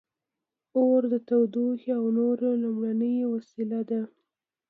[0.79, 4.01] •اور د تودوخې او نور لومړنۍ وسیله وه.